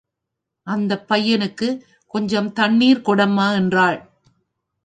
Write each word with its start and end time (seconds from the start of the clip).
இந்தப் 0.67 1.05
பையனுக்குக் 1.09 1.77
கொஞ்சம் 2.13 2.53
தண்ணீர் 2.53 3.05
கொடம்மா 3.05 3.53
என்கிறாள். 3.53 3.99